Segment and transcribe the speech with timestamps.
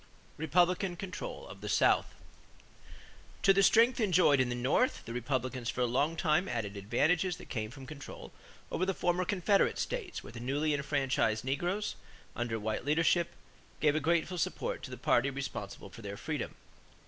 [0.35, 2.07] =Republican Control of the South.=
[3.43, 6.79] To the strength enjoyed in the North, the Republicans for a long time added the
[6.79, 8.31] advantages that came from control
[8.71, 11.93] over the former Confederate states where the newly enfranchised negroes,
[12.35, 13.29] under white leadership,
[13.79, 16.55] gave a grateful support to the party responsible for their freedom.